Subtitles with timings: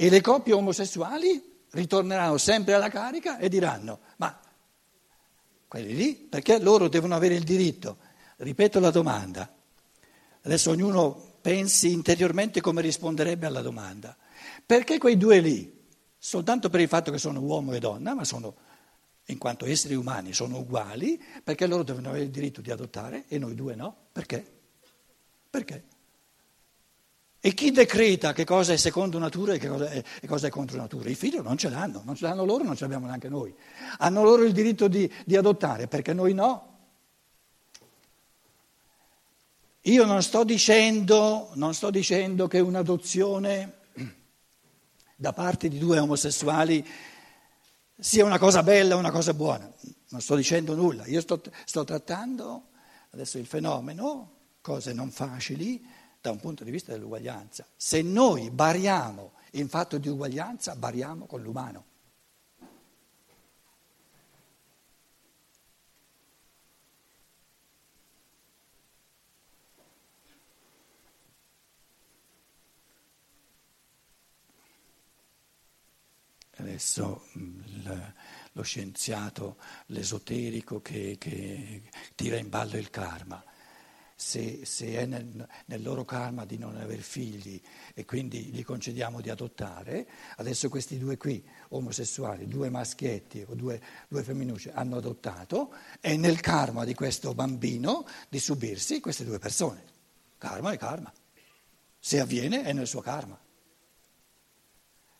[0.00, 4.40] E le coppie omosessuali ritorneranno sempre alla carica e diranno, ma
[5.66, 7.98] quelli lì, perché loro devono avere il diritto.
[8.36, 9.52] Ripeto la domanda,
[10.42, 14.16] adesso ognuno pensi interiormente come risponderebbe alla domanda.
[14.64, 15.84] Perché quei due lì,
[16.16, 18.54] soltanto per il fatto che sono uomo e donna, ma sono,
[19.24, 23.36] in quanto esseri umani, sono uguali, perché loro devono avere il diritto di adottare e
[23.38, 23.96] noi due no?
[24.12, 24.46] Perché?
[25.50, 25.96] Perché?
[27.40, 30.50] E chi decreta che cosa è secondo natura e che cosa è, e cosa è
[30.50, 31.08] contro natura?
[31.08, 33.54] I figli non ce l'hanno, non ce l'hanno loro, non ce l'abbiamo neanche noi.
[33.98, 36.66] Hanno loro il diritto di, di adottare, perché noi no.
[39.82, 43.76] Io non sto dicendo, non sto dicendo che un'adozione
[45.14, 46.86] da parte di due omosessuali
[47.98, 49.68] sia una cosa bella o una cosa buona,
[50.10, 52.68] non sto dicendo nulla, io sto, sto trattando
[53.10, 55.84] adesso il fenomeno, cose non facili,
[56.20, 57.66] da un punto di vista dell'uguaglianza.
[57.76, 61.84] Se noi bariamo in fatto di uguaglianza, bariamo con l'umano.
[76.56, 78.14] Adesso il,
[78.52, 81.82] lo scienziato, l'esoterico che, che
[82.16, 83.42] tira in ballo il karma
[84.20, 87.62] se, se è nel, nel, loro karma di non aver figli
[87.94, 93.80] e quindi gli concediamo di adottare, adesso questi due qui, omosessuali, due maschietti o due,
[94.08, 99.84] due femminucce, hanno adottato, è nel karma di questo bambino di subirsi queste due persone.
[100.36, 101.12] Karma è karma.
[102.00, 103.38] Se avviene è nel suo karma.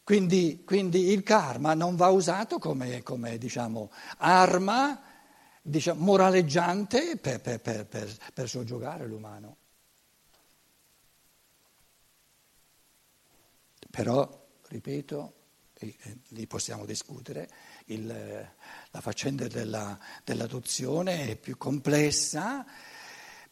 [0.03, 5.08] Quindi, quindi il karma non va usato come, come diciamo, arma
[5.69, 9.57] diciamo, moraleggiante per, per, per, per, soggiogare l'umano.
[13.91, 15.35] Però, ripeto,
[16.29, 17.49] lì possiamo discutere,
[17.87, 22.65] il, la faccenda della, dell'adozione è più complessa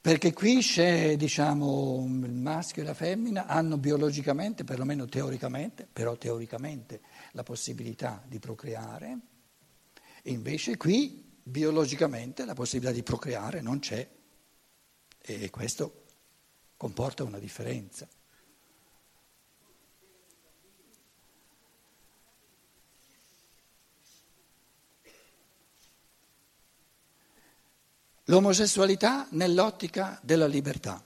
[0.06, 7.00] perché qui c'è, diciamo, il maschio e la femmina hanno biologicamente, perlomeno teoricamente, però teoricamente,
[7.32, 9.18] la possibilità di procreare,
[10.22, 14.08] e invece qui biologicamente la possibilità di procreare non c'è
[15.20, 16.06] e questo
[16.76, 18.08] comporta una differenza.
[28.24, 31.05] L'omosessualità nell'ottica della libertà.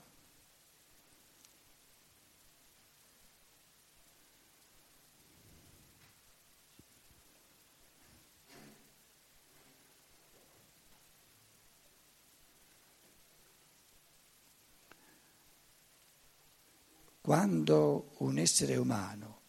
[17.31, 19.39] Quando un essere umano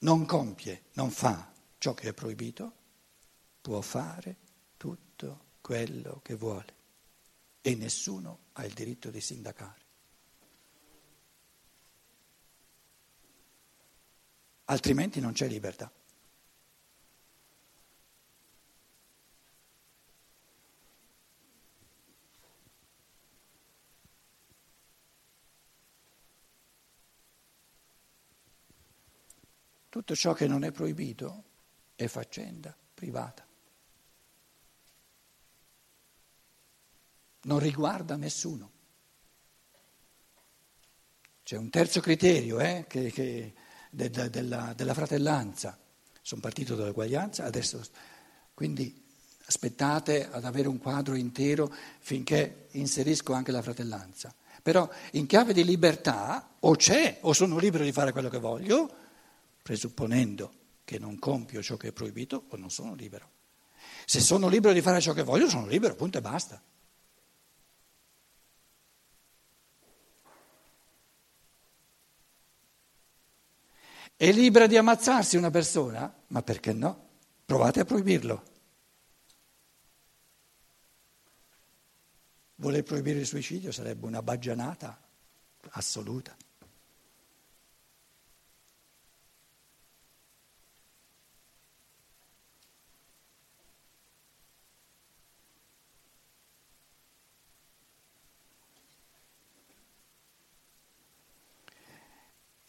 [0.00, 2.74] non compie, non fa ciò che è proibito,
[3.62, 4.36] può fare
[4.76, 6.74] tutto quello che vuole
[7.62, 9.80] e nessuno ha il diritto di sindacare.
[14.66, 15.90] Altrimenti non c'è libertà.
[30.00, 31.44] Tutto ciò che non è proibito
[31.94, 33.46] è faccenda privata.
[37.42, 38.70] Non riguarda nessuno.
[41.42, 43.52] C'è un terzo criterio eh, che, che,
[43.90, 45.78] de, de, della, della, fratellanza.
[46.22, 47.82] Sono partito dall'uguaglianza, adesso
[48.54, 49.04] quindi
[49.44, 54.34] aspettate ad avere un quadro intero finché inserisco anche la fratellanza.
[54.62, 58.99] Però in chiave di libertà o c'è o sono libero di fare quello che voglio
[59.62, 60.52] presupponendo
[60.84, 63.30] che non compio ciò che è proibito o non sono libero.
[64.04, 66.62] Se sono libero di fare ciò che voglio, sono libero, punto e basta.
[74.16, 76.12] È libera di ammazzarsi una persona?
[76.26, 77.08] Ma perché no?
[77.46, 78.42] Provate a proibirlo.
[82.56, 85.00] Voler proibire il suicidio sarebbe una baggianata
[85.70, 86.36] assoluta.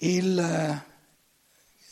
[0.03, 0.83] Il,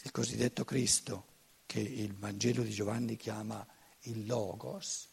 [0.01, 1.25] il cosiddetto Cristo,
[1.67, 3.63] che il Vangelo di Giovanni chiama
[4.03, 5.07] il Logos,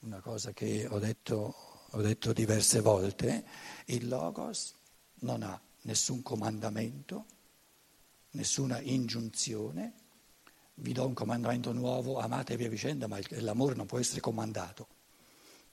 [0.00, 1.54] una cosa che ho detto,
[1.88, 3.46] ho detto diverse volte,
[3.86, 4.74] il Logos
[5.20, 7.24] non ha nessun comandamento,
[8.32, 9.94] nessuna ingiunzione,
[10.74, 14.86] vi do un comandamento nuovo, amatevi a vicenda, ma l'amore non può essere comandato,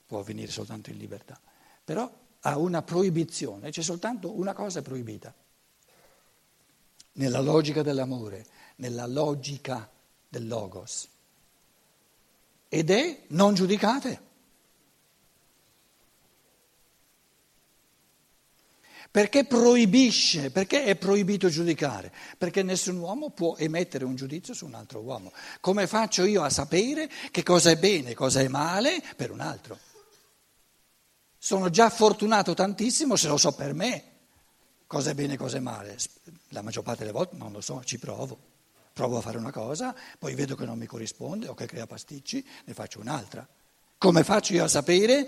[0.06, 1.38] può avvenire soltanto in libertà.
[1.84, 2.10] Però
[2.42, 5.34] ha una proibizione, c'è soltanto una cosa proibita.
[7.14, 8.46] Nella logica dell'amore,
[8.76, 9.90] nella logica
[10.30, 11.08] del logos.
[12.70, 14.26] Ed è non giudicate.
[19.10, 20.52] Perché proibisce?
[20.52, 22.14] Perché è proibito giudicare?
[22.38, 25.32] Perché nessun uomo può emettere un giudizio su un altro uomo.
[25.60, 29.80] Come faccio io a sapere che cosa è bene, cosa è male per un altro?
[31.48, 34.04] Sono già fortunato tantissimo se lo so per me,
[34.86, 35.96] cosa è bene e cosa è male.
[36.50, 38.38] La maggior parte delle volte non lo so, ci provo.
[38.92, 42.46] Provo a fare una cosa, poi vedo che non mi corrisponde o che crea pasticci,
[42.66, 43.48] ne faccio un'altra.
[43.98, 45.26] Come faccio io a sapere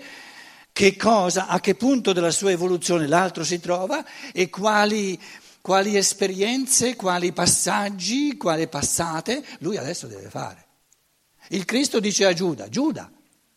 [0.72, 5.18] che cosa, a che punto della sua evoluzione l'altro si trova e quali,
[5.62, 10.66] quali esperienze, quali passaggi, quali passate lui adesso deve fare.
[11.48, 13.10] Il Cristo dice a Giuda, Giuda,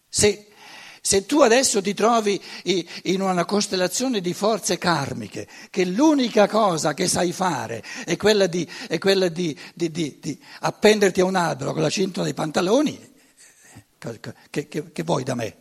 [0.07, 0.47] se,
[1.05, 2.41] se tu adesso ti trovi
[3.03, 8.65] in una costellazione di forze karmiche, che l'unica cosa che sai fare è quella di,
[8.87, 13.13] è quella di, di, di appenderti a un albero con la cintola dei pantaloni,
[14.49, 15.57] che, che, che vuoi da me?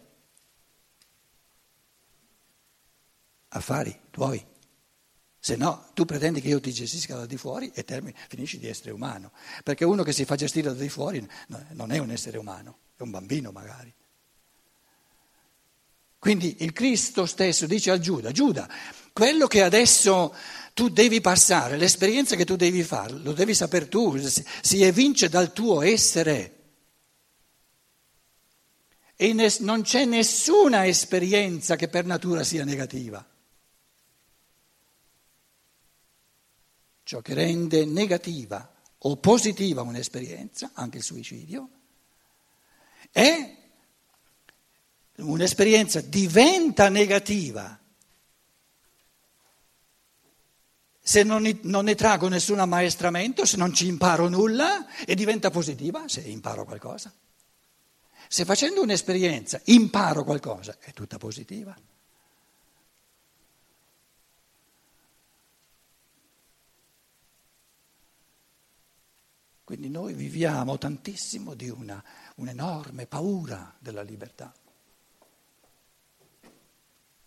[3.48, 4.46] affari tuoi.
[5.40, 8.68] Se no, tu pretendi che io ti gestisca da di fuori e termini, finisci di
[8.68, 9.32] essere umano.
[9.64, 11.28] Perché uno che si fa gestire da di fuori
[11.70, 13.92] non è un essere umano, è un bambino magari.
[16.22, 18.68] Quindi il Cristo stesso dice al Giuda, Giuda,
[19.12, 20.32] quello che adesso
[20.72, 25.52] tu devi passare, l'esperienza che tu devi fare, lo devi sapere tu, si evince dal
[25.52, 26.58] tuo essere.
[29.16, 33.26] E non c'è nessuna esperienza che per natura sia negativa.
[37.12, 41.68] ciò che rende negativa o positiva un'esperienza, anche il suicidio,
[43.10, 43.61] è
[45.22, 47.78] un'esperienza diventa negativa
[51.04, 56.06] se non non ne trago nessun ammaestramento, se non ci imparo nulla e diventa positiva
[56.06, 57.12] se imparo qualcosa.
[58.28, 61.76] Se facendo un'esperienza imparo qualcosa, è tutta positiva.
[69.64, 72.02] Quindi noi viviamo tantissimo di una,
[72.36, 74.52] un'enorme paura della libertà.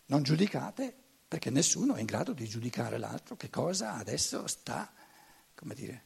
[0.08, 0.94] Non giudicate
[1.28, 4.92] perché nessuno è in grado di giudicare l'altro che cosa adesso sta,
[5.56, 6.04] come dire,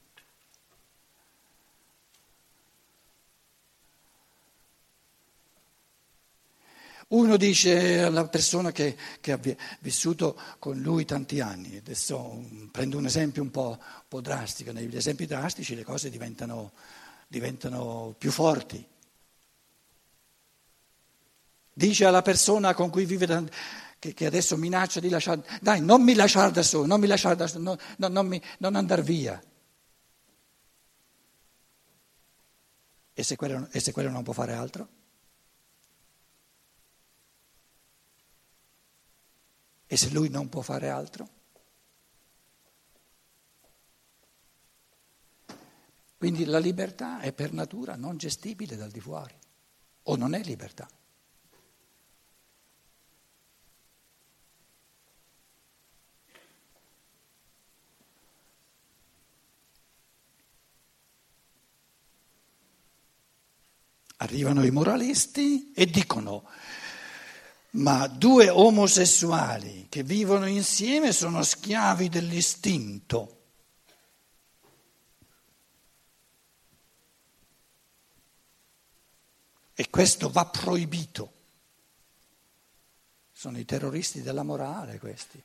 [7.10, 9.40] Uno dice alla persona che, che, ha
[9.80, 14.96] vissuto con lui tanti anni, adesso prendo un esempio un po', un po drastico, negli
[14.96, 16.72] esempi drastici le cose diventano,
[17.28, 18.86] diventano più forti.
[21.74, 23.44] Dice alla persona con cui vive, da,
[24.00, 27.36] che, che, adesso minaccia di lasciare, dai non mi lasciare da solo, non mi lasciare
[27.36, 29.42] da solo, no, no, non, mi, non andare via.
[33.14, 34.88] E se, quello, e se quello non può fare altro?
[39.86, 41.28] E se lui non può fare altro?
[46.18, 49.34] Quindi la libertà è per natura non gestibile dal di fuori,
[50.04, 50.88] o non è libertà.
[64.22, 66.48] Arrivano i moralisti e dicono
[67.72, 73.36] ma due omosessuali che vivono insieme sono schiavi dell'istinto.
[79.76, 81.34] E questo va proibito.
[83.32, 85.42] Sono i terroristi della morale questi.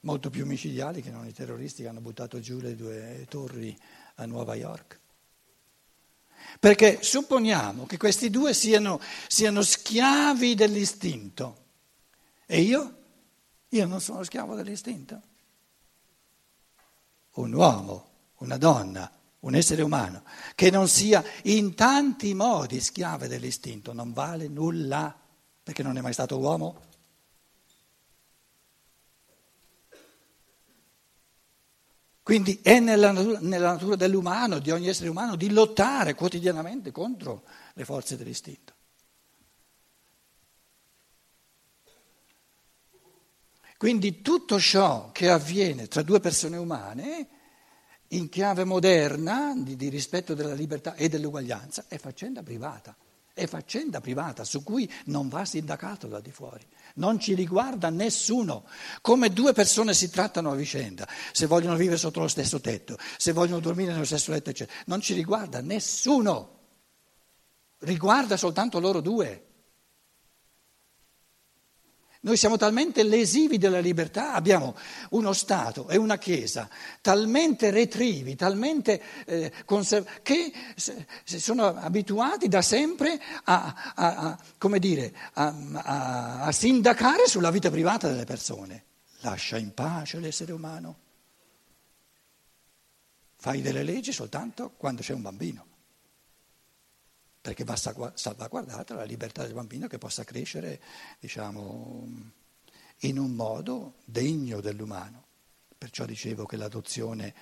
[0.00, 3.78] Molto più micidiali che non i terroristi che hanno buttato giù le due torri
[4.16, 4.98] a Nuova York.
[6.58, 11.56] Perché supponiamo che questi due siano, siano schiavi dell'istinto.
[12.46, 12.96] E io?
[13.68, 15.20] Io non sono schiavo dell'istinto.
[17.34, 19.08] Un uomo, una donna,
[19.40, 20.24] un essere umano,
[20.56, 25.16] che non sia in tanti modi schiave dell'istinto, non vale nulla,
[25.62, 26.86] perché non è mai stato uomo.
[32.28, 37.44] Quindi è nella natura, nella natura, dell'umano, di ogni essere umano, di lottare quotidianamente contro
[37.72, 38.74] le forze dell'istinto.
[43.78, 47.28] Quindi tutto ciò che avviene tra due persone umane,
[48.08, 52.94] in chiave moderna di, di rispetto della libertà e dell'uguaglianza, è faccenda privata
[53.38, 58.64] è faccenda privata su cui non va sindacato da di fuori, non ci riguarda nessuno.
[59.00, 63.32] Come due persone si trattano a vicenda, se vogliono vivere sotto lo stesso tetto, se
[63.32, 66.58] vogliono dormire nello stesso letto, eccetera, non ci riguarda nessuno,
[67.78, 69.47] riguarda soltanto loro due.
[72.20, 74.76] Noi siamo talmente lesivi della libertà, abbiamo
[75.10, 76.68] uno Stato e una Chiesa
[77.00, 85.14] talmente retrivi, talmente eh, conserv- che si sono abituati da sempre a, a, a, dire,
[85.34, 88.84] a sindacare sulla vita privata delle persone.
[89.20, 90.98] Lascia in pace l'essere umano.
[93.36, 95.67] Fai delle leggi soltanto quando c'è un bambino
[97.48, 100.82] perché va salvaguardata la libertà del bambino che possa crescere,
[101.18, 102.06] diciamo,
[102.98, 105.24] in un modo degno dell'umano.
[105.78, 107.34] Perciò dicevo che l'adozione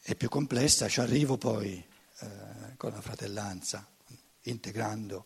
[0.00, 1.84] è più complessa, ci arrivo poi
[2.20, 3.84] eh, con la fratellanza,
[4.42, 5.24] integrando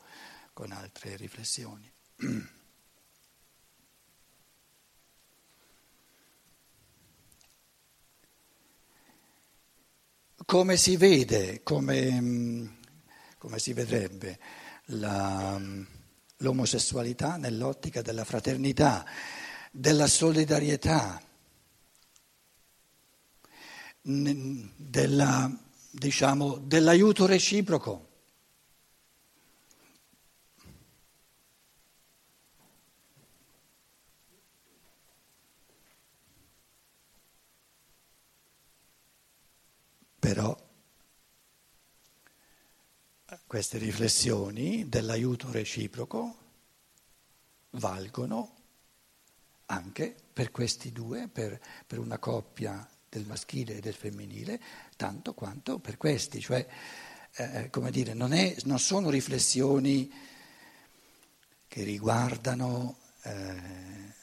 [0.55, 1.93] con altre riflessioni.
[10.45, 12.81] Come si vede, come
[13.43, 14.39] come si vedrebbe,
[14.85, 15.61] la,
[16.37, 19.05] l'omosessualità nell'ottica della fraternità,
[19.73, 21.21] della solidarietà,
[24.01, 25.51] della,
[25.91, 28.11] diciamo, dell'aiuto reciproco.
[40.21, 40.57] Però
[43.53, 46.37] queste riflessioni dell'aiuto reciproco
[47.73, 48.57] valgono
[49.67, 54.59] anche per questi due, per, per, una coppia del maschile e del femminile,
[54.97, 56.41] tanto quanto per questi.
[56.41, 56.67] Cioè,
[57.35, 60.11] eh, come dire, non, è, non, sono riflessioni
[61.69, 64.15] che riguardano eh,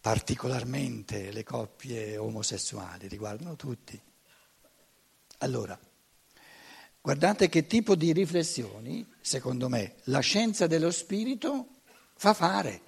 [0.00, 4.00] particolarmente le coppie omosessuali, riguardano tutti.
[5.40, 5.78] Allora,
[7.02, 11.66] Guardate che tipo di riflessioni, secondo me, la scienza dello spirito
[12.14, 12.82] fa fare.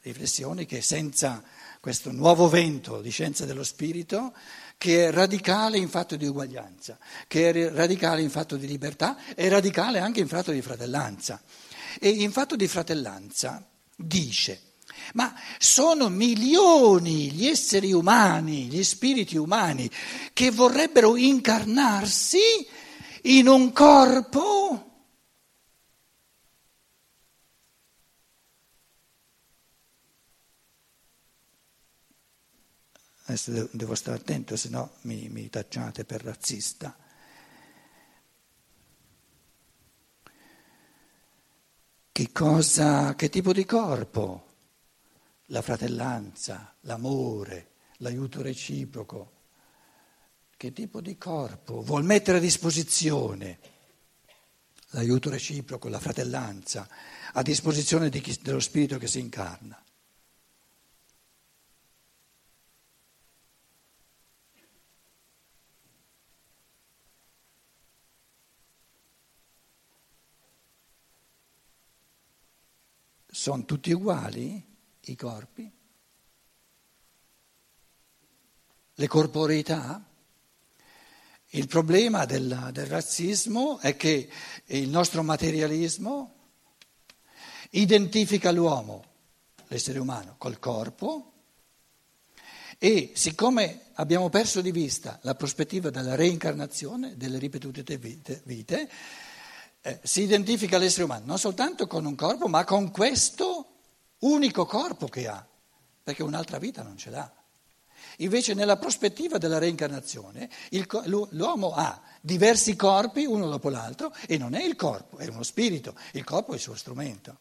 [0.00, 1.42] Riflessioni che senza
[1.78, 4.34] questo nuovo vento di scienza dello spirito,
[4.78, 9.46] che è radicale in fatto di uguaglianza, che è radicale in fatto di libertà, è
[9.50, 11.42] radicale anche in fatto di fratellanza.
[11.98, 13.62] E in fatto di fratellanza
[13.94, 14.60] dice,
[15.12, 19.90] ma sono milioni gli esseri umani, gli spiriti umani,
[20.32, 22.38] che vorrebbero incarnarsi
[23.22, 24.90] in un corpo
[33.30, 36.96] Adesso devo stare attento, se no mi, mi tacciate per razzista.
[42.10, 44.46] Che cosa, che tipo di corpo?
[45.46, 49.39] La fratellanza, l'amore, l'aiuto reciproco
[50.60, 53.58] che tipo di corpo vuol mettere a disposizione
[54.88, 56.86] l'aiuto reciproco, la fratellanza,
[57.32, 59.82] a disposizione di chi, dello spirito che si incarna.
[73.28, 74.62] Sono tutti uguali
[75.00, 75.72] i corpi?
[78.92, 80.04] Le corporeità?
[81.52, 84.30] Il problema del, del razzismo è che
[84.66, 86.34] il nostro materialismo
[87.70, 89.04] identifica l'uomo,
[89.66, 91.32] l'essere umano, col corpo
[92.78, 98.88] e siccome abbiamo perso di vista la prospettiva della reincarnazione, delle ripetute vite, vite
[99.82, 103.66] eh, si identifica l'essere umano non soltanto con un corpo, ma con questo
[104.18, 105.44] unico corpo che ha,
[106.02, 107.39] perché un'altra vita non ce l'ha.
[108.18, 110.86] Invece nella prospettiva della reincarnazione il,
[111.30, 115.96] l'uomo ha diversi corpi uno dopo l'altro e non è il corpo, è uno spirito,
[116.12, 117.38] il corpo è il suo strumento.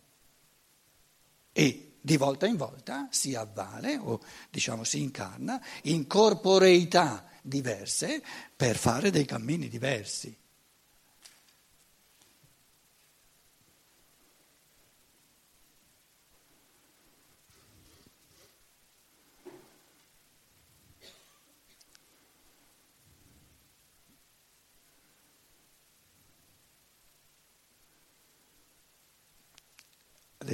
[1.51, 8.21] E di volta in volta si avvale o diciamo si incarna in corporeità diverse
[8.55, 10.35] per fare dei cammini diversi.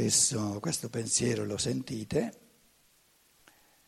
[0.06, 2.40] Adesso questo pensiero lo sentite,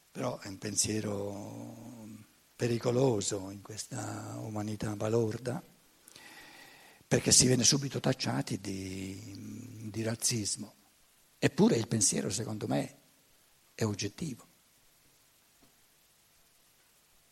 [0.10, 2.08] però è un pensiero
[2.56, 5.62] pericoloso in questa umanità balorda,
[7.08, 10.74] perché si viene subito tacciati di, di razzismo.
[11.38, 12.98] Eppure il pensiero, secondo me,
[13.76, 14.48] è oggettivo,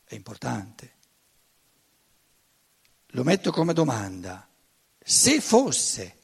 [0.03, 0.93] è importante.
[3.07, 4.47] Lo metto come domanda.
[4.99, 6.17] Se fosse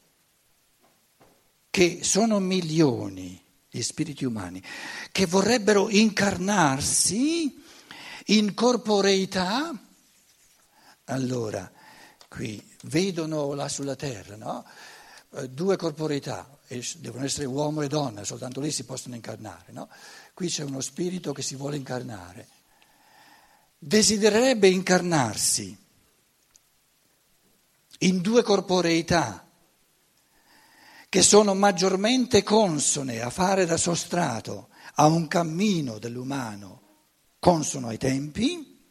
[1.72, 4.62] che sono milioni gli spiriti umani
[5.12, 7.64] che vorrebbero incarnarsi
[8.26, 9.74] in corporeità,
[11.06, 11.72] allora
[12.28, 14.66] qui vedono là sulla terra no?
[15.34, 16.60] Eh, due corporeità,
[16.98, 19.72] devono essere uomo e donna, soltanto lì si possono incarnare.
[19.72, 19.88] No?
[20.34, 22.48] Qui c'è uno spirito che si vuole incarnare,
[23.78, 25.78] desidererebbe incarnarsi
[28.00, 29.46] in due corporeità
[31.12, 36.82] che sono maggiormente consone a fare da sostrato a un cammino dell'umano
[37.38, 38.82] consono ai tempi,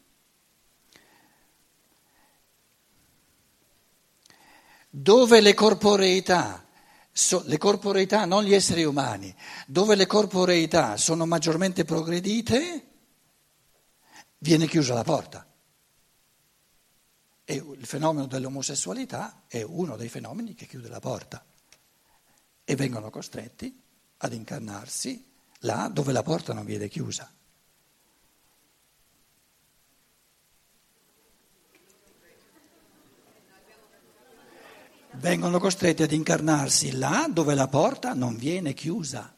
[4.91, 6.67] dove le corporeità,
[7.11, 9.35] so, le corporeità, non gli esseri umani,
[9.67, 12.89] dove le corporeità sono maggiormente progredite,
[14.37, 15.47] viene chiusa la porta.
[17.45, 21.43] E il fenomeno dell'omosessualità è uno dei fenomeni che chiude la porta.
[22.71, 23.83] E vengono costretti
[24.19, 25.29] ad incarnarsi
[25.62, 27.29] là dove la porta non viene chiusa.
[35.15, 39.35] vengono costretti ad incarnarsi là dove la porta non viene chiusa.